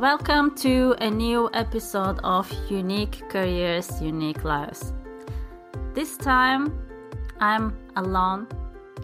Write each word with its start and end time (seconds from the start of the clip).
Welcome 0.00 0.54
to 0.62 0.94
a 0.98 1.10
new 1.10 1.50
episode 1.52 2.20
of 2.24 2.50
Unique 2.70 3.22
Careers, 3.28 4.00
Unique 4.00 4.44
Lives. 4.44 4.94
This 5.92 6.16
time 6.16 6.72
I'm 7.38 7.76
alone 7.96 8.46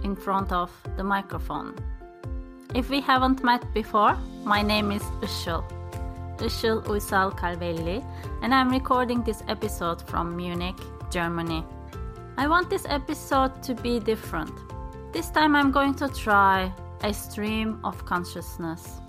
in 0.05 0.17
front 0.17 0.53
of 0.53 0.73
the 0.97 1.05
microphone. 1.05 1.75
If 2.75 2.89
we 2.89 3.03
haven't 3.03 3.45
met 3.45 3.75
before, 3.75 4.17
my 4.43 4.63
name 4.63 4.91
is 4.91 5.03
Işıl, 5.21 5.63
Işıl 6.39 6.87
Uysal 6.89 7.31
Calvelli, 7.33 8.03
and 8.41 8.55
I'm 8.55 8.71
recording 8.71 9.23
this 9.23 9.43
episode 9.49 10.01
from 10.09 10.35
Munich, 10.35 10.81
Germany. 11.11 11.63
I 12.39 12.49
want 12.49 12.71
this 12.71 12.87
episode 12.89 13.63
to 13.65 13.75
be 13.75 14.01
different. 14.01 14.55
This 15.13 15.29
time 15.29 15.57
I'm 15.57 15.73
going 15.73 15.93
to 15.97 16.09
try 16.09 16.73
a 17.03 17.13
stream 17.13 17.81
of 17.85 18.03
consciousness. 18.07 19.03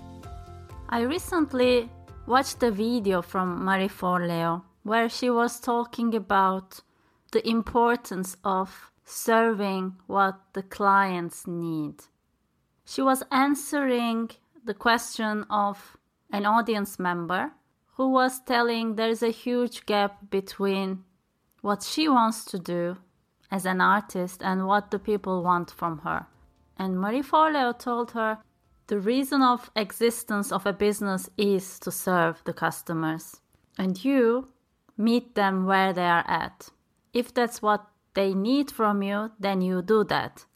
I 0.90 1.02
recently 1.02 1.90
watched 2.26 2.62
a 2.62 2.70
video 2.70 3.20
from 3.20 3.62
Marie 3.62 3.88
Forleo 3.88 4.62
where 4.84 5.10
she 5.10 5.28
was 5.28 5.60
talking 5.60 6.14
about 6.14 6.80
the 7.30 7.46
importance 7.46 8.38
of 8.42 8.90
serving 9.04 9.96
what 10.06 10.40
the 10.54 10.62
clients 10.62 11.46
need. 11.46 12.04
She 12.86 13.02
was 13.02 13.22
answering 13.30 14.30
the 14.64 14.72
question 14.72 15.44
of 15.50 15.98
an 16.32 16.46
audience 16.46 16.98
member 16.98 17.52
who 17.96 18.08
was 18.08 18.40
telling 18.40 18.94
there's 18.94 19.22
a 19.22 19.30
huge 19.30 19.84
gap 19.84 20.30
between 20.30 21.04
what 21.60 21.82
she 21.82 22.08
wants 22.08 22.46
to 22.46 22.58
do 22.58 22.96
as 23.50 23.66
an 23.66 23.82
artist 23.82 24.42
and 24.42 24.66
what 24.66 24.90
the 24.90 24.98
people 24.98 25.42
want 25.42 25.70
from 25.70 25.98
her. 25.98 26.28
And 26.78 26.98
Marie 26.98 27.22
Forleo 27.22 27.78
told 27.78 28.12
her 28.12 28.38
the 28.88 28.98
reason 28.98 29.42
of 29.42 29.70
existence 29.76 30.50
of 30.50 30.66
a 30.66 30.72
business 30.72 31.28
is 31.36 31.78
to 31.80 31.90
serve 31.90 32.42
the 32.44 32.54
customers. 32.54 33.40
And 33.78 34.02
you 34.02 34.48
meet 34.96 35.34
them 35.34 35.66
where 35.66 35.92
they 35.92 36.06
are 36.06 36.24
at. 36.26 36.70
If 37.12 37.32
that's 37.32 37.62
what 37.62 37.86
they 38.14 38.34
need 38.34 38.70
from 38.70 39.02
you, 39.02 39.30
then 39.38 39.60
you 39.60 39.82
do 39.82 40.04
that. 40.04 40.46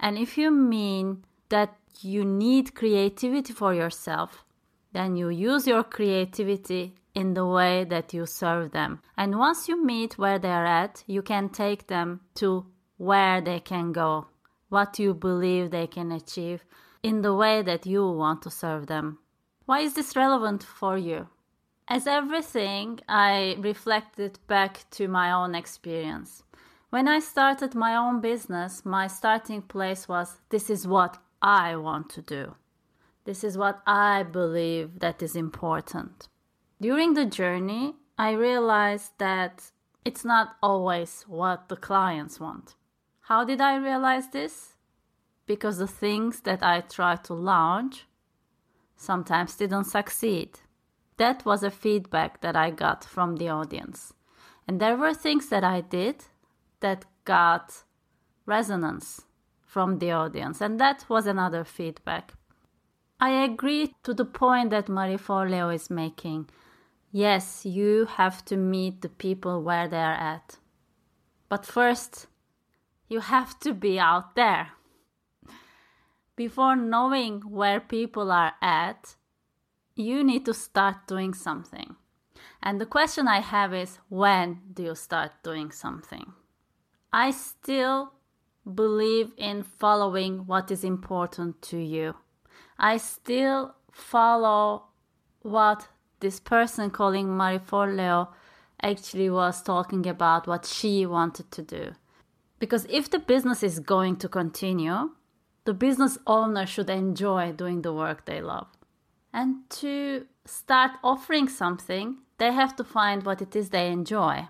And 0.00 0.18
if 0.18 0.36
you 0.36 0.50
mean 0.50 1.24
that 1.50 1.76
you 2.00 2.24
need 2.24 2.74
creativity 2.74 3.52
for 3.52 3.72
yourself, 3.74 4.44
then 4.92 5.14
you 5.16 5.28
use 5.28 5.66
your 5.66 5.84
creativity 5.84 6.94
in 7.14 7.34
the 7.34 7.46
way 7.46 7.84
that 7.84 8.12
you 8.12 8.26
serve 8.26 8.72
them. 8.72 9.00
And 9.16 9.38
once 9.38 9.68
you 9.68 9.84
meet 9.84 10.18
where 10.18 10.38
they 10.38 10.50
are 10.50 10.66
at, 10.66 11.04
you 11.06 11.22
can 11.22 11.50
take 11.50 11.86
them 11.86 12.20
to 12.36 12.66
where 12.96 13.40
they 13.40 13.60
can 13.60 13.92
go, 13.92 14.28
what 14.68 14.98
you 14.98 15.14
believe 15.14 15.70
they 15.70 15.86
can 15.86 16.12
achieve, 16.12 16.64
in 17.02 17.22
the 17.22 17.34
way 17.34 17.62
that 17.62 17.86
you 17.86 18.08
want 18.10 18.42
to 18.42 18.50
serve 18.50 18.86
them. 18.86 19.18
Why 19.64 19.80
is 19.80 19.94
this 19.94 20.16
relevant 20.16 20.62
for 20.62 20.96
you? 20.96 21.28
As 21.88 22.06
everything, 22.06 23.00
I 23.08 23.56
reflected 23.58 24.38
back 24.46 24.84
to 24.92 25.06
my 25.06 25.30
own 25.30 25.54
experience. 25.54 26.42
When 26.90 27.08
I 27.08 27.20
started 27.20 27.74
my 27.74 27.96
own 27.96 28.20
business, 28.20 28.84
my 28.84 29.06
starting 29.06 29.62
place 29.62 30.08
was 30.08 30.40
this 30.50 30.70
is 30.70 30.86
what 30.86 31.18
I 31.42 31.76
want 31.76 32.10
to 32.10 32.22
do. 32.22 32.54
This 33.24 33.42
is 33.42 33.58
what 33.58 33.82
I 33.86 34.22
believe 34.22 35.00
that 35.00 35.22
is 35.22 35.34
important. 35.36 36.28
During 36.80 37.14
the 37.14 37.26
journey, 37.26 37.96
I 38.16 38.32
realized 38.32 39.12
that 39.18 39.70
it's 40.04 40.24
not 40.24 40.56
always 40.62 41.24
what 41.26 41.68
the 41.68 41.76
clients 41.76 42.38
want. 42.38 42.76
How 43.22 43.44
did 43.44 43.60
I 43.60 43.76
realize 43.76 44.28
this? 44.30 44.75
Because 45.46 45.78
the 45.78 45.86
things 45.86 46.40
that 46.40 46.62
I 46.62 46.80
tried 46.80 47.24
to 47.24 47.34
launch 47.34 48.06
sometimes 48.96 49.56
didn't 49.56 49.84
succeed. 49.84 50.58
That 51.16 51.44
was 51.44 51.62
a 51.62 51.70
feedback 51.70 52.40
that 52.40 52.56
I 52.56 52.70
got 52.70 53.04
from 53.04 53.36
the 53.36 53.48
audience. 53.48 54.12
And 54.68 54.80
there 54.80 54.96
were 54.96 55.14
things 55.14 55.48
that 55.48 55.64
I 55.64 55.80
did 55.80 56.24
that 56.80 57.04
got 57.24 57.84
resonance 58.44 59.22
from 59.62 59.98
the 59.98 60.10
audience, 60.10 60.60
and 60.60 60.80
that 60.80 61.04
was 61.08 61.26
another 61.26 61.64
feedback. 61.64 62.34
I 63.20 63.30
agree 63.30 63.94
to 64.02 64.12
the 64.12 64.24
point 64.24 64.70
that 64.70 64.88
Marie 64.88 65.16
Forleo 65.16 65.74
is 65.74 65.90
making. 65.90 66.48
Yes, 67.12 67.64
you 67.64 68.06
have 68.06 68.44
to 68.46 68.56
meet 68.56 69.00
the 69.00 69.08
people 69.08 69.62
where 69.62 69.88
they 69.88 69.98
are 69.98 70.12
at. 70.12 70.58
But 71.48 71.64
first, 71.64 72.26
you 73.08 73.20
have 73.20 73.58
to 73.60 73.72
be 73.72 73.98
out 73.98 74.34
there 74.34 74.72
before 76.36 76.76
knowing 76.76 77.40
where 77.40 77.80
people 77.80 78.30
are 78.30 78.52
at, 78.60 79.16
you 79.94 80.22
need 80.22 80.44
to 80.44 80.54
start 80.54 81.06
doing 81.06 81.32
something. 81.34 81.96
And 82.62 82.80
the 82.80 82.86
question 82.86 83.26
I 83.26 83.40
have 83.40 83.72
is 83.72 83.98
when 84.08 84.60
do 84.72 84.84
you 84.84 84.94
start 84.94 85.32
doing 85.42 85.70
something? 85.70 86.32
I 87.12 87.30
still 87.30 88.12
believe 88.74 89.32
in 89.36 89.62
following 89.62 90.46
what 90.46 90.70
is 90.70 90.84
important 90.84 91.62
to 91.62 91.78
you. 91.78 92.14
I 92.78 92.98
still 92.98 93.74
follow 93.90 94.84
what 95.40 95.88
this 96.20 96.40
person 96.40 96.90
calling 96.90 97.28
Marie 97.28 97.58
Forleo 97.58 98.28
actually 98.82 99.30
was 99.30 99.62
talking 99.62 100.06
about, 100.06 100.46
what 100.46 100.66
she 100.66 101.06
wanted 101.06 101.50
to 101.52 101.62
do. 101.62 101.92
Because 102.58 102.86
if 102.90 103.10
the 103.10 103.18
business 103.18 103.62
is 103.62 103.78
going 103.80 104.16
to 104.16 104.28
continue, 104.28 105.10
the 105.66 105.74
business 105.74 106.16
owner 106.26 106.64
should 106.64 106.88
enjoy 106.88 107.52
doing 107.52 107.82
the 107.82 107.92
work 107.92 108.24
they 108.24 108.40
love. 108.40 108.68
And 109.32 109.68
to 109.82 110.26
start 110.46 110.92
offering 111.02 111.48
something, 111.48 112.18
they 112.38 112.52
have 112.52 112.74
to 112.76 112.84
find 112.84 113.24
what 113.24 113.42
it 113.42 113.54
is 113.54 113.68
they 113.70 113.90
enjoy. 113.90 114.48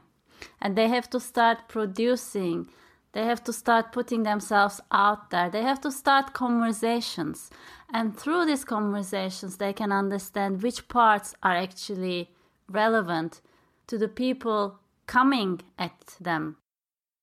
And 0.60 0.76
they 0.76 0.88
have 0.88 1.08
to 1.10 1.18
start 1.18 1.68
producing. 1.68 2.68
They 3.12 3.24
have 3.24 3.42
to 3.44 3.52
start 3.52 3.92
putting 3.92 4.22
themselves 4.22 4.80
out 4.92 5.30
there. 5.30 5.48
They 5.48 5.62
have 5.62 5.80
to 5.80 5.90
start 5.90 6.34
conversations. 6.34 7.50
And 7.92 8.16
through 8.16 8.44
these 8.44 8.64
conversations, 8.64 9.56
they 9.56 9.72
can 9.72 9.92
understand 9.92 10.62
which 10.62 10.86
parts 10.88 11.34
are 11.42 11.56
actually 11.56 12.30
relevant 12.68 13.40
to 13.86 13.96
the 13.96 14.08
people 14.08 14.78
coming 15.06 15.62
at 15.78 16.16
them. 16.20 16.56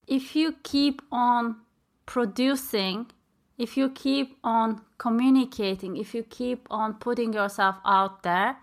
If 0.07 0.35
you 0.35 0.55
keep 0.63 1.01
on 1.11 1.57
producing 2.05 3.11
if 3.63 3.77
you 3.77 3.89
keep 3.89 4.37
on 4.43 4.81
communicating, 4.97 5.95
if 5.95 6.13
you 6.13 6.23
keep 6.23 6.67
on 6.69 6.95
putting 6.95 7.31
yourself 7.31 7.77
out 7.85 8.21
there, 8.23 8.57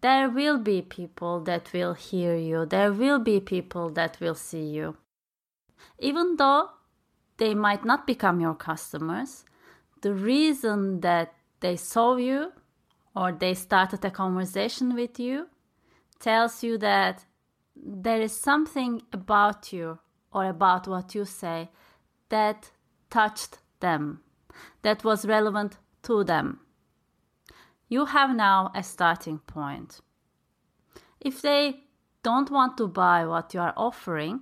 there 0.00 0.30
will 0.30 0.56
be 0.56 0.80
people 0.80 1.40
that 1.40 1.70
will 1.74 1.92
hear 1.92 2.34
you. 2.34 2.64
There 2.64 2.90
will 2.90 3.18
be 3.18 3.38
people 3.38 3.90
that 3.90 4.18
will 4.18 4.34
see 4.34 4.66
you. 4.78 4.96
Even 5.98 6.36
though 6.36 6.70
they 7.36 7.54
might 7.54 7.84
not 7.84 8.06
become 8.06 8.40
your 8.40 8.54
customers, 8.54 9.44
the 10.00 10.14
reason 10.14 11.00
that 11.00 11.34
they 11.60 11.76
saw 11.76 12.16
you 12.16 12.52
or 13.14 13.32
they 13.32 13.52
started 13.52 14.02
a 14.06 14.10
conversation 14.10 14.94
with 14.94 15.20
you 15.20 15.48
tells 16.18 16.62
you 16.62 16.78
that 16.78 17.26
there 17.76 18.22
is 18.22 18.32
something 18.32 19.02
about 19.12 19.70
you 19.70 19.98
or 20.32 20.46
about 20.46 20.88
what 20.88 21.14
you 21.14 21.26
say 21.26 21.68
that 22.30 22.70
touched 23.10 23.58
them 23.80 24.22
that 24.82 25.04
was 25.04 25.26
relevant 25.26 25.78
to 26.02 26.24
them. 26.24 26.60
You 27.88 28.06
have 28.06 28.34
now 28.34 28.72
a 28.74 28.82
starting 28.82 29.38
point. 29.38 30.00
If 31.20 31.42
they 31.42 31.84
don't 32.22 32.50
want 32.50 32.76
to 32.78 32.88
buy 32.88 33.26
what 33.26 33.54
you 33.54 33.60
are 33.60 33.74
offering, 33.76 34.40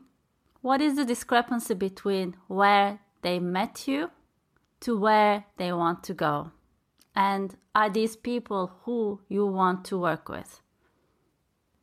what 0.63 0.81
is 0.81 0.97
the 0.97 1.05
discrepancy 1.05 1.75
between 1.75 2.37
where 2.47 3.01
they 3.23 3.39
met 3.39 3.87
you 3.87 4.11
to 4.81 4.99
where 4.99 5.45
they 5.57 5.73
want 5.73 6.03
to 6.05 6.15
go? 6.15 6.53
And 7.15 7.57
are 7.75 7.91
these 7.91 8.17
people 8.17 8.73
who 8.85 9.21
you 9.29 9.47
want 9.47 9.85
to 9.87 9.99
work 9.99 10.29
with? 10.29 10.61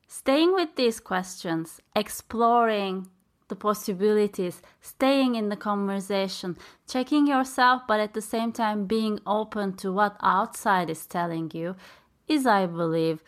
Staying 0.08 0.54
with 0.54 0.76
these 0.76 1.00
questions, 1.00 1.80
exploring 1.96 3.08
the 3.52 3.56
possibilities, 3.58 4.62
staying 4.80 5.36
in 5.36 5.50
the 5.50 5.58
conversation, 5.58 6.58
checking 6.88 7.28
yourself, 7.28 7.82
but 7.86 8.00
at 8.00 8.14
the 8.14 8.22
same 8.22 8.54
time 8.54 8.86
being 8.86 9.20
open 9.28 9.74
to 9.74 9.92
what 9.92 10.16
outside 10.24 10.90
is 10.90 11.06
telling 11.06 11.52
you, 11.54 11.76
is, 12.30 12.48
I 12.48 12.66
believe, 12.66 13.22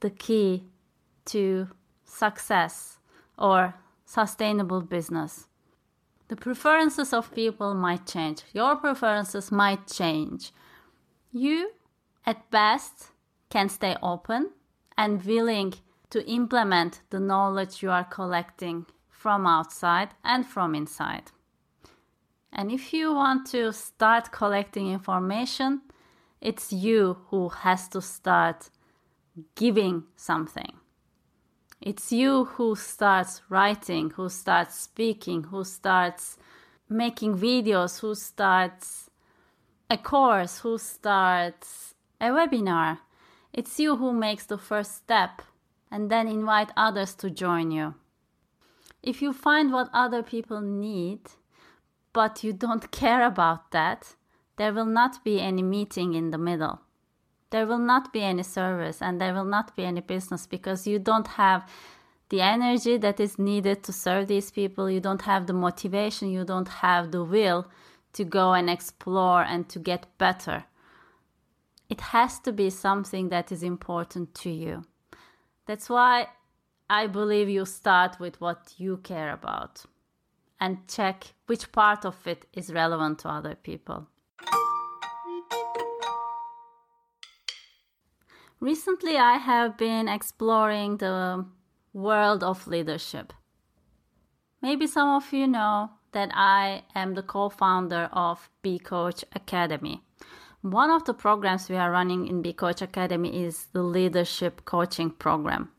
the 0.00 0.10
key 0.10 0.64
to 1.32 1.68
success 2.04 2.98
or 3.38 3.74
sustainable 4.04 4.82
business. 4.82 5.46
The 6.28 6.36
preferences 6.36 7.14
of 7.14 7.34
people 7.34 7.72
might 7.72 8.06
change, 8.06 8.42
your 8.52 8.76
preferences 8.76 9.50
might 9.50 9.86
change. 9.86 10.52
You, 11.32 11.70
at 12.26 12.50
best, 12.50 13.08
can 13.48 13.70
stay 13.70 13.96
open 14.02 14.50
and 14.98 15.24
willing 15.24 15.72
to 16.10 16.28
implement 16.28 17.00
the 17.08 17.20
knowledge 17.20 17.82
you 17.82 17.90
are 17.90 18.04
collecting 18.04 18.84
from 19.16 19.46
outside 19.46 20.10
and 20.22 20.46
from 20.46 20.74
inside. 20.74 21.32
And 22.52 22.70
if 22.70 22.92
you 22.92 23.14
want 23.14 23.46
to 23.48 23.72
start 23.72 24.30
collecting 24.30 24.90
information, 24.90 25.82
it's 26.40 26.72
you 26.72 27.18
who 27.28 27.48
has 27.48 27.88
to 27.88 28.00
start 28.00 28.70
giving 29.54 30.04
something. 30.16 30.72
It's 31.80 32.12
you 32.12 32.44
who 32.44 32.76
starts 32.76 33.42
writing, 33.48 34.10
who 34.10 34.28
starts 34.28 34.78
speaking, 34.78 35.44
who 35.44 35.64
starts 35.64 36.38
making 36.88 37.36
videos, 37.36 38.00
who 38.00 38.14
starts 38.14 39.10
a 39.90 39.98
course, 39.98 40.60
who 40.60 40.78
starts 40.78 41.94
a 42.20 42.26
webinar. 42.26 42.98
It's 43.52 43.78
you 43.78 43.96
who 43.96 44.12
makes 44.12 44.46
the 44.46 44.58
first 44.58 44.96
step 44.96 45.42
and 45.90 46.10
then 46.10 46.28
invite 46.28 46.70
others 46.76 47.14
to 47.16 47.30
join 47.30 47.70
you. 47.70 47.94
If 49.06 49.22
you 49.22 49.32
find 49.32 49.72
what 49.72 49.88
other 49.92 50.24
people 50.24 50.60
need, 50.60 51.20
but 52.12 52.42
you 52.42 52.52
don't 52.52 52.90
care 53.02 53.24
about 53.24 53.70
that, 53.70 54.16
there 54.56 54.72
will 54.72 54.86
not 54.86 55.22
be 55.24 55.40
any 55.40 55.62
meeting 55.62 56.14
in 56.14 56.32
the 56.32 56.38
middle. 56.38 56.80
There 57.50 57.66
will 57.66 57.78
not 57.78 58.12
be 58.12 58.22
any 58.22 58.42
service 58.42 59.00
and 59.00 59.20
there 59.20 59.32
will 59.32 59.44
not 59.44 59.76
be 59.76 59.84
any 59.84 60.00
business 60.00 60.46
because 60.46 60.86
you 60.86 60.98
don't 60.98 61.28
have 61.28 61.70
the 62.30 62.40
energy 62.40 62.96
that 62.96 63.20
is 63.20 63.38
needed 63.38 63.84
to 63.84 63.92
serve 63.92 64.26
these 64.26 64.50
people. 64.50 64.90
You 64.90 64.98
don't 65.00 65.22
have 65.22 65.46
the 65.46 65.52
motivation, 65.52 66.28
you 66.30 66.44
don't 66.44 66.68
have 66.68 67.12
the 67.12 67.22
will 67.22 67.68
to 68.14 68.24
go 68.24 68.54
and 68.54 68.68
explore 68.68 69.42
and 69.42 69.68
to 69.68 69.78
get 69.78 70.06
better. 70.18 70.64
It 71.88 72.00
has 72.00 72.40
to 72.40 72.52
be 72.52 72.70
something 72.70 73.28
that 73.28 73.52
is 73.52 73.62
important 73.62 74.34
to 74.42 74.50
you. 74.50 74.82
That's 75.66 75.88
why 75.88 76.28
I 76.88 77.08
believe 77.08 77.48
you 77.48 77.64
start 77.64 78.20
with 78.20 78.40
what 78.40 78.74
you 78.76 78.98
care 78.98 79.32
about 79.32 79.84
and 80.60 80.86
check 80.86 81.34
which 81.46 81.72
part 81.72 82.04
of 82.04 82.14
it 82.26 82.46
is 82.52 82.72
relevant 82.72 83.18
to 83.20 83.28
other 83.28 83.56
people. 83.56 84.06
Recently, 88.60 89.16
I 89.16 89.36
have 89.36 89.76
been 89.76 90.08
exploring 90.08 90.98
the 90.98 91.44
world 91.92 92.44
of 92.44 92.68
leadership. 92.68 93.32
Maybe 94.62 94.86
some 94.86 95.08
of 95.08 95.32
you 95.32 95.46
know 95.48 95.90
that 96.12 96.30
I 96.32 96.84
am 96.94 97.14
the 97.14 97.22
co 97.22 97.48
founder 97.48 98.08
of 98.12 98.48
Be 98.62 98.78
Coach 98.78 99.24
Academy. 99.34 100.02
One 100.62 100.90
of 100.90 101.04
the 101.04 101.14
programs 101.14 101.68
we 101.68 101.76
are 101.76 101.90
running 101.90 102.28
in 102.28 102.42
Be 102.42 102.52
Coach 102.52 102.80
Academy 102.80 103.44
is 103.44 103.66
the 103.72 103.82
leadership 103.82 104.64
coaching 104.64 105.10
program. 105.10 105.72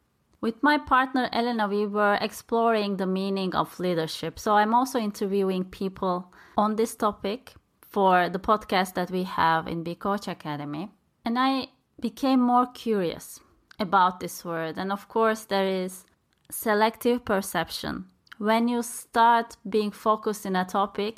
With 0.48 0.64
my 0.64 0.78
partner 0.78 1.28
Elena, 1.34 1.68
we 1.68 1.86
were 1.86 2.18
exploring 2.22 2.96
the 2.96 3.06
meaning 3.06 3.54
of 3.54 3.78
leadership. 3.82 4.40
So 4.40 4.54
I'm 4.54 4.74
also 4.74 4.98
interviewing 4.98 5.66
people 5.66 6.32
on 6.58 6.78
this 6.78 6.96
topic 6.96 7.56
for 7.82 8.30
the 8.30 8.40
podcast 8.40 8.94
that 8.94 9.12
we 9.12 9.24
have 9.24 9.68
in 9.68 9.84
Be 9.84 9.94
Coach 9.94 10.30
Academy. 10.30 10.90
And 11.26 11.38
I 11.38 11.68
became 12.00 12.40
more 12.40 12.66
curious 12.68 13.42
about 13.78 14.22
this 14.22 14.46
word. 14.46 14.78
And 14.78 14.90
of 14.90 15.10
course, 15.10 15.44
there 15.44 15.68
is 15.68 16.06
selective 16.50 17.26
perception. 17.26 18.06
When 18.38 18.70
you 18.70 18.84
start 18.84 19.58
being 19.70 19.92
focused 19.92 20.46
in 20.46 20.56
a 20.56 20.64
topic, 20.64 21.18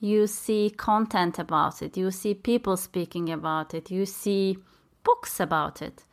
you 0.00 0.26
see 0.26 0.68
content 0.68 1.38
about 1.38 1.80
it, 1.80 1.96
you 1.96 2.10
see 2.10 2.34
people 2.34 2.76
speaking 2.76 3.30
about 3.30 3.72
it, 3.72 3.90
you 3.90 4.04
see 4.04 4.58
books 5.02 5.40
about 5.40 5.80
it. 5.80 6.04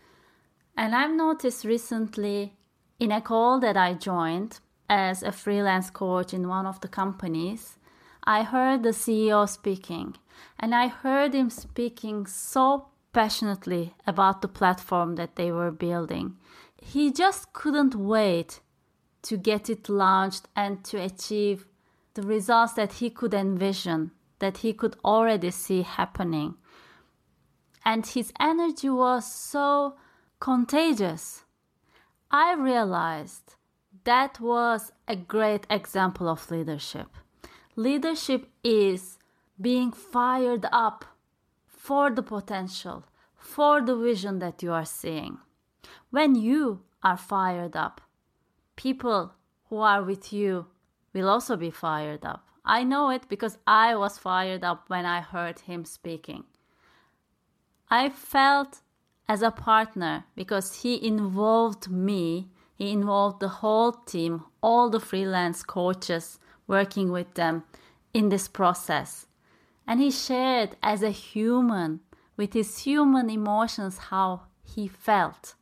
And 0.76 0.96
I've 0.96 1.14
noticed 1.14 1.66
recently 1.66 2.54
in 3.00 3.12
a 3.12 3.22
call 3.22 3.60
that 3.60 3.78
I 3.78 3.94
joined 3.94 4.60
as 4.90 5.24
a 5.24 5.32
freelance 5.32 5.90
coach 5.90 6.34
in 6.34 6.48
one 6.48 6.66
of 6.66 6.82
the 6.82 6.88
companies, 6.88 7.78
I 8.24 8.44
heard 8.44 8.84
the 8.84 8.90
CEO 8.90 9.48
speaking, 9.48 10.16
and 10.60 10.74
I 10.74 10.88
heard 10.88 11.34
him 11.34 11.50
speaking 11.50 12.26
so 12.26 12.88
passionately 13.12 13.94
about 14.08 14.42
the 14.42 14.48
platform 14.48 15.16
that 15.16 15.36
they 15.36 15.52
were 15.52 15.72
building. 15.72 16.38
He 16.82 17.12
just 17.12 17.54
couldn't 17.54 17.96
wait 17.96 18.62
to 19.24 19.38
get 19.38 19.70
it 19.70 19.90
launched 19.90 20.48
and 20.56 20.84
to 20.86 20.98
achieve 20.98 21.66
the 22.14 22.24
results 22.24 22.74
that 22.74 22.94
he 22.94 23.10
could 23.10 23.34
envision, 23.34 24.12
that 24.40 24.58
he 24.58 24.74
could 24.74 24.96
already 25.04 25.52
see 25.52 25.82
happening. 25.82 26.56
And 27.86 28.06
his 28.06 28.32
energy 28.40 28.90
was 28.90 29.32
so 29.32 29.96
contagious. 30.44 31.46
I 32.30 32.54
realized 32.56 33.56
that 34.04 34.42
was 34.42 34.92
a 35.08 35.16
great 35.16 35.66
example 35.70 36.28
of 36.28 36.52
leadership. 36.52 37.08
Leadership 37.78 38.50
is 38.62 39.20
being 39.62 39.94
fired 39.94 40.66
up 40.70 41.06
for 41.66 42.12
the 42.12 42.22
potential, 42.22 43.06
for 43.38 43.80
the 43.80 43.96
vision 43.96 44.40
that 44.40 44.62
you 44.62 44.74
are 44.74 44.84
seeing. 44.84 45.38
When 46.10 46.36
you 46.36 46.82
are 47.02 47.16
fired 47.16 47.78
up, 47.78 48.02
people 48.76 49.36
who 49.70 49.78
are 49.78 50.04
with 50.04 50.34
you 50.34 50.66
will 51.14 51.30
also 51.30 51.56
be 51.56 51.72
fired 51.72 52.26
up. 52.26 52.46
I 52.66 52.84
know 52.84 53.12
it 53.12 53.30
because 53.30 53.60
I 53.66 53.96
was 53.96 54.18
fired 54.18 54.66
up 54.66 54.90
when 54.90 55.06
I 55.06 55.22
heard 55.22 55.60
him 55.60 55.86
speaking. 55.86 56.44
I 57.90 58.10
felt 58.10 58.82
as 59.28 59.42
a 59.42 59.52
partner 59.52 60.26
because 60.36 60.82
he 60.82 61.06
involved 61.06 61.90
me, 61.90 62.50
he 62.76 62.92
involved 62.92 63.40
the 63.40 63.48
whole 63.48 63.92
team, 63.92 64.44
all 64.62 64.90
the 64.90 65.00
freelance 65.00 65.64
coaches 65.64 66.40
working 66.68 67.12
with 67.12 67.34
them 67.36 67.64
in 68.14 68.30
this 68.30 68.48
process. 68.48 69.28
And 69.88 70.00
he 70.00 70.12
shared 70.12 70.76
as 70.82 71.04
a 71.04 71.10
human, 71.10 72.02
with 72.38 72.54
his 72.54 72.80
human 72.80 73.30
emotions, 73.30 73.98
how 74.10 74.44
he 74.64 74.88
felt. 74.88 75.56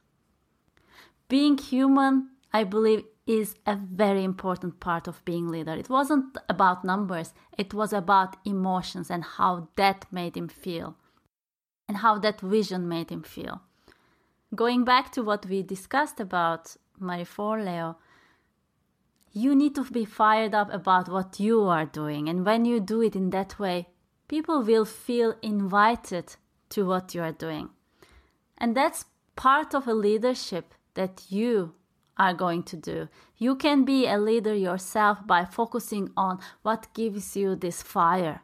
Being 1.27 1.57
human, 1.57 2.29
I 2.53 2.63
believe, 2.63 3.03
is 3.25 3.55
a 3.65 3.75
very 3.75 4.23
important 4.23 4.79
part 4.79 5.07
of 5.07 5.23
being 5.25 5.47
leader. 5.47 5.73
It 5.73 5.89
wasn't 5.89 6.37
about 6.49 6.83
numbers, 6.83 7.33
it 7.57 7.73
was 7.73 7.93
about 7.93 8.35
emotions 8.45 9.09
and 9.09 9.23
how 9.23 9.69
that 9.75 10.05
made 10.11 10.35
him 10.35 10.47
feel 10.47 10.97
and 11.91 11.97
how 11.97 12.17
that 12.17 12.39
vision 12.39 12.87
made 12.87 13.09
him 13.09 13.21
feel. 13.21 13.61
Going 14.55 14.85
back 14.85 15.11
to 15.11 15.21
what 15.21 15.45
we 15.45 15.61
discussed 15.61 16.21
about 16.21 16.77
Marie 16.97 17.25
Forleo, 17.25 17.97
you 19.33 19.53
need 19.53 19.75
to 19.75 19.83
be 19.83 20.05
fired 20.05 20.55
up 20.55 20.73
about 20.73 21.09
what 21.09 21.37
you 21.41 21.63
are 21.63 21.85
doing. 21.85 22.29
And 22.29 22.45
when 22.45 22.63
you 22.63 22.79
do 22.79 23.01
it 23.01 23.13
in 23.13 23.31
that 23.31 23.59
way, 23.59 23.89
people 24.29 24.63
will 24.63 24.85
feel 24.85 25.35
invited 25.41 26.37
to 26.69 26.85
what 26.85 27.13
you 27.13 27.23
are 27.23 27.33
doing. 27.33 27.67
And 28.57 28.73
that's 28.73 29.03
part 29.35 29.75
of 29.75 29.85
a 29.85 29.93
leadership 29.93 30.73
that 30.93 31.25
you 31.27 31.73
are 32.15 32.33
going 32.33 32.63
to 32.71 32.77
do. 32.77 33.09
You 33.35 33.57
can 33.57 33.83
be 33.83 34.07
a 34.07 34.17
leader 34.17 34.55
yourself 34.55 35.27
by 35.27 35.43
focusing 35.43 36.11
on 36.15 36.39
what 36.61 36.93
gives 36.93 37.35
you 37.35 37.57
this 37.57 37.83
fire. 37.83 38.43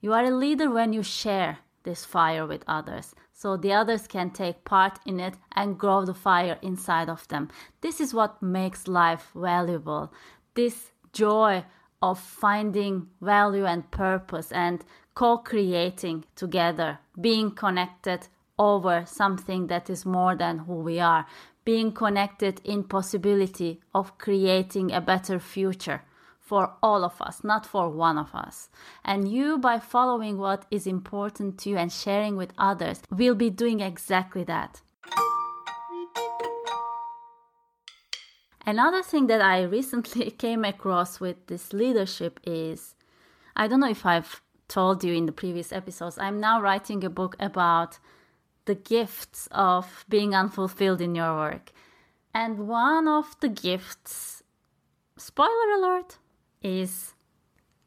You 0.00 0.14
are 0.14 0.24
a 0.24 0.30
leader 0.44 0.70
when 0.70 0.94
you 0.94 1.02
share 1.02 1.58
this 1.86 2.04
fire 2.04 2.46
with 2.46 2.62
others 2.68 3.14
so 3.38 3.54
the 3.54 3.72
others 3.72 4.06
can 4.06 4.30
take 4.30 4.64
part 4.64 4.98
in 5.04 5.20
it 5.20 5.34
and 5.54 5.78
grow 5.78 6.06
the 6.06 6.14
fire 6.14 6.58
inside 6.62 7.10
of 7.10 7.28
them. 7.28 7.50
This 7.82 8.00
is 8.00 8.14
what 8.14 8.42
makes 8.42 8.88
life 8.88 9.30
valuable. 9.34 10.10
This 10.54 10.90
joy 11.12 11.64
of 12.00 12.18
finding 12.18 13.08
value 13.20 13.66
and 13.66 13.90
purpose 13.90 14.50
and 14.52 14.82
co 15.14 15.36
creating 15.36 16.24
together, 16.34 16.98
being 17.20 17.50
connected 17.50 18.28
over 18.58 19.04
something 19.06 19.66
that 19.66 19.90
is 19.90 20.06
more 20.06 20.34
than 20.34 20.60
who 20.60 20.76
we 20.76 20.98
are, 20.98 21.26
being 21.66 21.92
connected 21.92 22.62
in 22.64 22.84
possibility 22.84 23.82
of 23.94 24.16
creating 24.16 24.92
a 24.92 25.00
better 25.00 25.38
future 25.38 26.00
for 26.46 26.74
all 26.80 27.04
of 27.04 27.20
us, 27.20 27.42
not 27.42 27.66
for 27.66 27.90
one 27.90 28.16
of 28.16 28.32
us. 28.32 28.70
And 29.04 29.28
you, 29.28 29.58
by 29.58 29.80
following 29.80 30.38
what 30.38 30.64
is 30.70 30.86
important 30.86 31.58
to 31.58 31.70
you 31.70 31.76
and 31.76 31.92
sharing 31.92 32.36
with 32.36 32.52
others, 32.56 33.02
will 33.10 33.34
be 33.34 33.50
doing 33.50 33.80
exactly 33.80 34.44
that. 34.44 34.80
Another 38.64 39.02
thing 39.02 39.26
that 39.26 39.42
I 39.42 39.62
recently 39.62 40.30
came 40.44 40.64
across 40.64 41.18
with 41.18 41.48
this 41.48 41.72
leadership 41.72 42.38
is 42.44 42.94
I 43.56 43.66
don't 43.66 43.80
know 43.80 43.90
if 43.90 44.06
I've 44.06 44.40
told 44.68 45.02
you 45.02 45.14
in 45.14 45.26
the 45.26 45.32
previous 45.32 45.72
episodes, 45.72 46.18
I'm 46.18 46.38
now 46.38 46.60
writing 46.60 47.02
a 47.02 47.10
book 47.10 47.34
about 47.40 47.98
the 48.66 48.74
gifts 48.74 49.48
of 49.50 50.04
being 50.08 50.34
unfulfilled 50.34 51.00
in 51.00 51.14
your 51.14 51.34
work. 51.36 51.72
And 52.34 52.68
one 52.68 53.08
of 53.08 53.36
the 53.40 53.48
gifts, 53.48 54.42
spoiler 55.16 55.70
alert, 55.76 56.18
is 56.66 57.14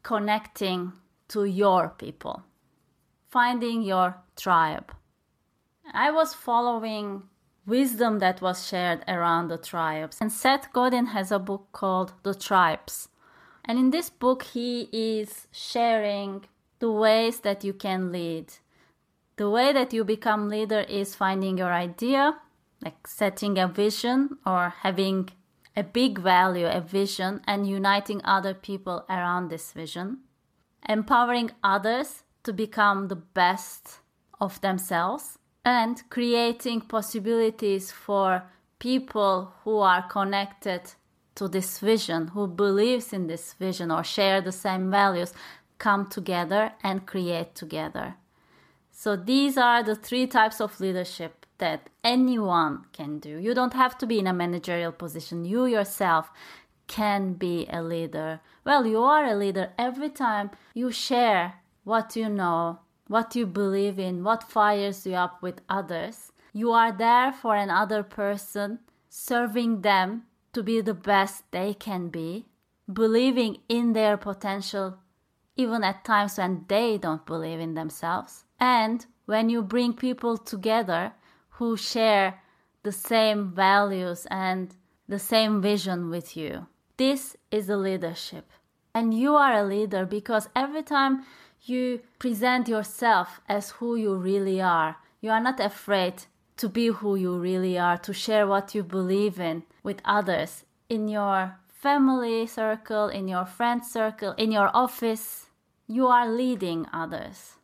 connecting 0.03 0.93
to 1.27 1.43
your 1.43 1.89
people, 1.89 2.43
finding 3.27 3.81
your 3.81 4.15
tribe. 4.35 4.91
I 5.93 6.11
was 6.11 6.33
following 6.33 7.23
wisdom 7.65 8.19
that 8.19 8.41
was 8.41 8.67
shared 8.67 9.03
around 9.07 9.49
the 9.49 9.57
tribes. 9.57 10.17
And 10.21 10.31
Seth 10.31 10.71
Godin 10.71 11.07
has 11.07 11.31
a 11.31 11.39
book 11.39 11.67
called 11.71 12.13
The 12.23 12.33
Tribes. 12.33 13.09
And 13.65 13.77
in 13.77 13.91
this 13.91 14.09
book, 14.09 14.43
he 14.43 14.89
is 14.91 15.47
sharing 15.51 16.45
the 16.79 16.91
ways 16.91 17.41
that 17.41 17.63
you 17.63 17.73
can 17.73 18.11
lead. 18.11 18.53
The 19.35 19.49
way 19.49 19.73
that 19.73 19.93
you 19.93 20.03
become 20.03 20.49
leader 20.49 20.81
is 20.81 21.15
finding 21.15 21.57
your 21.57 21.71
idea, 21.71 22.39
like 22.83 23.05
setting 23.07 23.57
a 23.57 23.67
vision 23.67 24.37
or 24.45 24.73
having 24.81 25.29
a 25.75 25.83
big 25.83 26.19
value, 26.19 26.67
a 26.67 26.81
vision, 26.81 27.41
and 27.47 27.67
uniting 27.67 28.21
other 28.23 28.53
people 28.53 29.05
around 29.09 29.49
this 29.49 29.71
vision, 29.71 30.19
empowering 30.87 31.51
others 31.63 32.23
to 32.43 32.53
become 32.53 33.07
the 33.07 33.15
best 33.15 33.99
of 34.39 34.59
themselves, 34.61 35.37
and 35.65 36.03
creating 36.09 36.81
possibilities 36.81 37.91
for 37.91 38.43
people 38.79 39.53
who 39.63 39.77
are 39.77 40.07
connected 40.07 40.81
to 41.35 41.47
this 41.47 41.79
vision, 41.79 42.27
who 42.29 42.47
believes 42.47 43.13
in 43.13 43.27
this 43.27 43.53
vision 43.53 43.91
or 43.91 44.03
share 44.03 44.41
the 44.41 44.51
same 44.51 44.89
values, 44.89 45.33
come 45.77 46.07
together 46.07 46.73
and 46.83 47.05
create 47.05 47.55
together. 47.55 48.15
So 48.91 49.15
these 49.15 49.57
are 49.57 49.81
the 49.81 49.95
three 49.95 50.27
types 50.27 50.59
of 50.59 50.79
leadership 50.79 51.38
that 51.59 51.89
anyone 52.03 52.85
can 52.91 53.19
do. 53.19 53.37
You 53.37 53.53
don't 53.53 53.73
have 53.73 53.97
to 53.99 54.07
be 54.07 54.19
in 54.19 54.27
a 54.27 54.33
managerial 54.33 54.91
position. 54.91 55.45
You 55.45 55.65
yourself 55.65 56.31
can 56.87 57.33
be 57.33 57.67
a 57.71 57.81
leader. 57.81 58.41
Well, 58.65 58.85
you 58.85 59.01
are 59.03 59.25
a 59.25 59.35
leader 59.35 59.71
every 59.77 60.09
time 60.09 60.51
you 60.73 60.91
share 60.91 61.55
what 61.83 62.15
you 62.15 62.27
know, 62.27 62.79
what 63.07 63.35
you 63.35 63.45
believe 63.45 63.99
in, 63.99 64.23
what 64.23 64.43
fires 64.43 65.05
you 65.05 65.13
up 65.13 65.41
with 65.41 65.61
others. 65.69 66.31
You 66.51 66.71
are 66.71 66.91
there 66.91 67.31
for 67.31 67.55
another 67.55 68.03
person, 68.03 68.79
serving 69.07 69.81
them 69.81 70.23
to 70.53 70.63
be 70.63 70.81
the 70.81 70.93
best 70.93 71.43
they 71.51 71.73
can 71.73 72.09
be, 72.09 72.45
believing 72.91 73.57
in 73.69 73.93
their 73.93 74.17
potential, 74.17 74.97
even 75.55 75.83
at 75.83 76.03
times 76.03 76.37
when 76.37 76.65
they 76.67 76.97
don't 76.97 77.25
believe 77.25 77.59
in 77.59 77.75
themselves. 77.75 78.45
And 78.59 79.05
when 79.25 79.49
you 79.49 79.61
bring 79.61 79.93
people 79.93 80.37
together 80.37 81.13
who 81.59 81.75
share 81.75 82.41
the 82.83 82.91
same 82.91 83.51
values 83.51 84.25
and 84.31 84.73
the 85.09 85.19
same 85.19 85.61
vision 85.61 86.09
with 86.09 86.37
you. 86.37 86.65
This 86.95 87.35
is 87.51 87.67
the 87.67 87.75
leadership. 87.75 88.49
And 88.95 89.13
you 89.13 89.35
are 89.35 89.53
a 89.53 89.65
leader 89.65 90.05
because 90.05 90.47
every 90.55 90.83
time 90.83 91.25
you 91.63 91.99
present 92.17 92.69
yourself 92.69 93.41
as 93.49 93.71
who 93.71 93.97
you 93.97 94.15
really 94.15 94.61
are, 94.61 94.95
you 95.19 95.31
are 95.31 95.41
not 95.41 95.59
afraid 95.59 96.23
to 96.55 96.69
be 96.69 96.87
who 96.87 97.17
you 97.17 97.37
really 97.37 97.77
are, 97.77 97.97
to 97.97 98.13
share 98.13 98.47
what 98.47 98.73
you 98.73 98.81
believe 98.81 99.37
in 99.37 99.63
with 99.83 100.01
others 100.05 100.63
in 100.87 101.09
your 101.09 101.59
family 101.67 102.47
circle, 102.47 103.09
in 103.09 103.27
your 103.27 103.45
friend 103.45 103.85
circle, 103.85 104.31
in 104.37 104.51
your 104.53 104.71
office. 104.73 105.49
You 105.87 106.07
are 106.07 106.29
leading 106.31 106.85
others. 106.93 107.58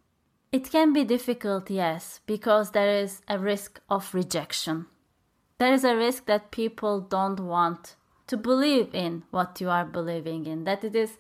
It 0.56 0.72
can 0.72 0.94
be 0.94 1.04
difficult, 1.04 1.70
yes, 1.70 2.22
because 2.26 2.72
there 2.72 3.04
is 3.04 3.22
a 3.28 3.38
risk 3.38 3.82
of 3.90 4.14
rejection. 4.14 4.86
There 5.58 5.74
is 5.74 5.84
a 5.84 5.98
risk 5.98 6.28
that 6.28 6.52
people 6.52 7.02
don't 7.02 7.42
want 7.42 7.98
to 8.28 8.38
believe 8.38 8.96
in 8.96 9.24
what 9.32 9.60
you 9.60 9.70
are 9.70 9.84
believing 9.84 10.46
in, 10.46 10.64
that 10.64 10.86
it 10.86 10.96
is 10.96 11.18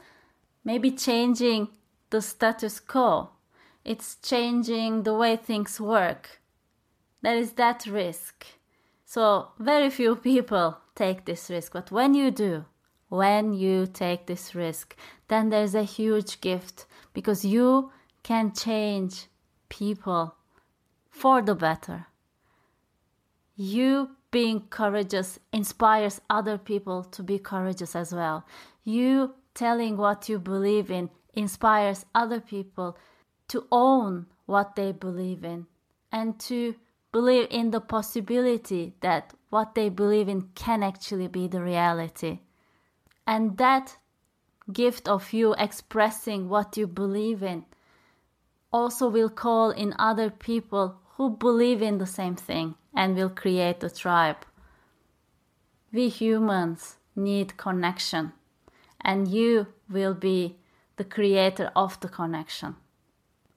maybe 0.63 0.89
changing 0.89 1.67
the 2.11 2.21
status 2.21 2.79
quo. 2.79 3.31
It's 3.83 4.15
changing 4.15 5.03
the 5.03 5.13
way 5.13 5.35
things 5.35 5.81
work. 5.81 6.39
There 7.21 7.35
is 7.35 7.51
that 7.59 7.85
risk. 7.85 8.45
So, 9.03 9.49
very 9.59 9.89
few 9.89 10.15
people 10.31 10.77
take 10.95 11.25
this 11.25 11.49
risk, 11.49 11.73
but 11.73 11.91
when 11.91 12.13
you 12.13 12.31
do, 12.31 12.63
when 13.09 13.53
you 13.53 13.85
take 13.85 14.27
this 14.27 14.55
risk, 14.55 14.95
then 15.27 15.49
there's 15.49 15.75
a 15.75 15.83
huge 15.83 16.39
gift 16.39 16.85
because 17.13 17.43
you 17.43 17.91
can 18.25 18.51
change 18.51 19.27
people 19.69 20.35
for 21.11 21.43
the 21.43 21.53
better. 21.53 22.07
You 23.55 24.15
being 24.31 24.61
courageous 24.71 25.37
inspires 25.53 26.19
other 26.27 26.57
people 26.57 27.03
to 27.03 27.21
be 27.21 27.37
courageous 27.37 27.95
as 27.95 28.11
well. 28.11 28.43
You 28.83 29.35
telling 29.53 29.95
what 29.95 30.27
you 30.27 30.39
believe 30.39 30.89
in 30.89 31.11
inspires 31.35 32.07
other 32.15 32.39
people 32.39 32.97
to 33.49 33.67
own 33.71 34.25
what 34.47 34.75
they 34.75 34.91
believe 34.91 35.45
in 35.45 35.67
and 36.11 36.39
to 36.49 36.73
believe 37.11 37.45
in 37.51 37.69
the 37.69 37.79
possibility 37.79 38.95
that 39.01 39.35
what 39.51 39.75
they 39.75 39.89
believe 39.89 40.27
in 40.27 40.49
can 40.55 40.81
actually 40.81 41.27
be 41.27 41.47
the 41.47 41.61
reality. 41.61 42.39
And 43.27 43.59
that 43.59 43.97
gift 44.73 45.07
of 45.07 45.31
you 45.31 45.53
expressing 45.59 46.49
what 46.49 46.75
you 46.75 46.87
believe 46.87 47.43
in 47.43 47.65
also 48.75 49.07
will 49.07 49.29
call 49.29 49.71
in 49.71 49.95
other 49.97 50.29
people 50.29 50.97
who 51.15 51.29
believe 51.29 51.81
in 51.81 51.97
the 51.97 52.05
same 52.19 52.35
thing 52.35 52.75
and 52.93 53.15
will 53.15 53.29
create 53.29 53.81
a 53.81 53.89
tribe. 53.89 54.41
We 55.93 56.09
humans 56.09 56.97
need 57.15 57.55
connection, 57.55 58.33
and 58.99 59.29
you 59.29 59.67
will 59.89 60.13
be 60.13 60.57
the 60.97 61.05
creator 61.05 61.71
of 61.73 61.97
the 62.01 62.09
connection. 62.09 62.75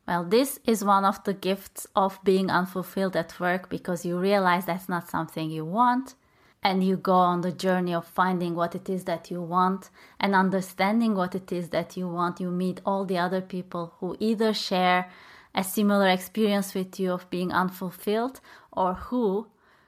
Well, 0.06 0.24
this 0.24 0.60
is 0.64 0.84
one 0.84 1.04
of 1.04 1.24
the 1.24 1.34
gifts 1.34 1.88
of 1.96 2.20
being 2.22 2.48
unfulfilled 2.48 3.16
at 3.16 3.40
work 3.40 3.68
because 3.68 4.06
you 4.06 4.18
realize 4.18 4.66
that's 4.66 4.88
not 4.88 5.10
something 5.10 5.50
you 5.50 5.64
want 5.64 6.14
and 6.62 6.82
you 6.82 6.96
go 6.96 7.14
on 7.14 7.40
the 7.40 7.52
journey 7.52 7.94
of 7.94 8.06
finding 8.06 8.54
what 8.54 8.74
it 8.74 8.88
is 8.88 9.04
that 9.04 9.30
you 9.30 9.40
want 9.40 9.90
and 10.18 10.34
understanding 10.34 11.14
what 11.14 11.34
it 11.34 11.52
is 11.52 11.68
that 11.68 11.96
you 11.96 12.08
want 12.08 12.40
you 12.40 12.50
meet 12.50 12.80
all 12.84 13.04
the 13.04 13.18
other 13.18 13.40
people 13.40 13.94
who 14.00 14.16
either 14.18 14.52
share 14.52 15.10
a 15.54 15.62
similar 15.62 16.08
experience 16.08 16.74
with 16.74 16.98
you 17.00 17.12
of 17.12 17.28
being 17.30 17.52
unfulfilled 17.52 18.40
or 18.72 18.94
who 18.94 19.46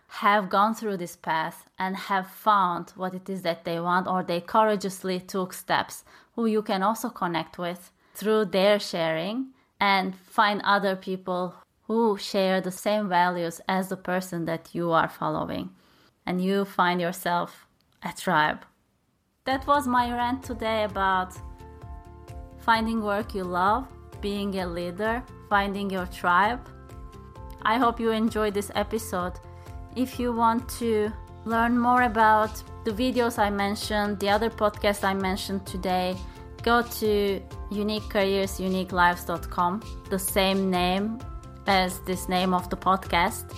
have 0.08 0.48
gone 0.48 0.74
through 0.74 0.96
this 0.96 1.16
path 1.16 1.68
and 1.78 1.96
have 1.96 2.28
found 2.28 2.90
what 2.96 3.14
it 3.14 3.28
is 3.28 3.42
that 3.42 3.64
they 3.64 3.78
want 3.78 4.06
or 4.08 4.22
they 4.22 4.40
courageously 4.40 5.20
took 5.20 5.52
steps 5.52 6.04
who 6.34 6.46
you 6.46 6.62
can 6.62 6.82
also 6.82 7.08
connect 7.08 7.58
with 7.58 7.92
through 8.14 8.44
their 8.44 8.78
sharing 8.78 9.46
and 9.80 10.16
find 10.16 10.60
other 10.64 10.96
people 10.96 11.54
who 11.86 12.16
share 12.18 12.60
the 12.60 12.70
same 12.70 13.08
values 13.08 13.60
as 13.68 13.88
the 13.88 13.96
person 13.96 14.44
that 14.44 14.68
you 14.72 14.90
are 14.90 15.08
following 15.08 15.70
and 16.26 16.42
you 16.42 16.64
find 16.64 17.00
yourself 17.00 17.68
a 18.02 18.12
tribe. 18.12 18.64
That 19.44 19.64
was 19.66 19.86
my 19.86 20.10
rant 20.12 20.42
today 20.42 20.82
about 20.84 21.34
finding 22.58 23.02
work 23.02 23.34
you 23.34 23.44
love, 23.44 23.86
being 24.20 24.58
a 24.60 24.66
leader, 24.66 25.22
finding 25.48 25.88
your 25.90 26.06
tribe. 26.06 26.60
I 27.62 27.78
hope 27.78 28.00
you 28.00 28.10
enjoyed 28.10 28.54
this 28.54 28.70
episode. 28.74 29.34
If 29.96 30.20
you 30.20 30.32
want 30.32 30.68
to 30.80 31.12
learn 31.44 31.78
more 31.78 32.02
about 32.02 32.62
the 32.84 32.92
videos 32.92 33.38
I 33.38 33.50
mentioned, 33.50 34.20
the 34.20 34.30
other 34.30 34.50
podcasts 34.50 35.04
I 35.04 35.14
mentioned 35.14 35.66
today, 35.66 36.16
go 36.62 36.82
to 36.82 37.42
uniquecareersuniquelives.com, 37.70 39.82
the 40.10 40.18
same 40.18 40.70
name 40.70 41.18
as 41.66 42.00
this 42.00 42.28
name 42.28 42.52
of 42.54 42.68
the 42.70 42.76
podcast 42.76 43.54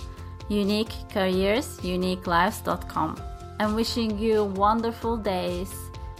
unique 0.49 0.93
careers, 1.11 1.79
uniquelives.com. 1.81 3.21
I'm 3.59 3.75
wishing 3.75 4.17
you 4.17 4.45
wonderful 4.45 5.17
days 5.17 5.73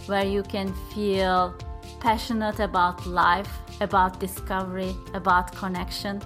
where 0.06 0.24
you 0.24 0.42
can 0.42 0.72
feel 0.94 1.54
passionate 2.00 2.60
about 2.60 3.06
life, 3.06 3.50
about 3.80 4.20
discovery, 4.20 4.94
about 5.14 5.54
connection, 5.54 6.22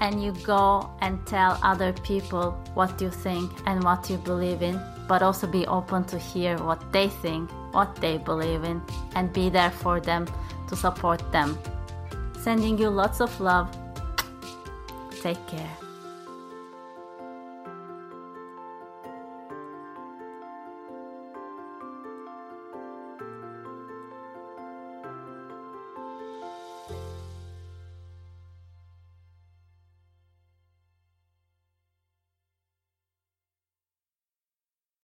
and 0.00 0.22
you 0.22 0.32
go 0.42 0.90
and 1.00 1.24
tell 1.26 1.58
other 1.62 1.92
people 1.92 2.52
what 2.74 3.00
you 3.00 3.10
think 3.10 3.52
and 3.66 3.84
what 3.84 4.10
you 4.10 4.16
believe 4.16 4.62
in, 4.62 4.80
but 5.06 5.22
also 5.22 5.46
be 5.46 5.66
open 5.66 6.04
to 6.04 6.18
hear 6.18 6.56
what 6.58 6.92
they 6.92 7.08
think, 7.08 7.50
what 7.72 7.94
they 7.96 8.18
believe 8.18 8.64
in, 8.64 8.82
and 9.14 9.32
be 9.32 9.48
there 9.48 9.70
for 9.70 10.00
them 10.00 10.26
to 10.68 10.74
support 10.74 11.20
them. 11.30 11.56
Sending 12.40 12.78
you 12.78 12.88
lots 12.88 13.20
of 13.20 13.40
love. 13.40 13.70
Take 15.22 15.46
care. 15.46 15.70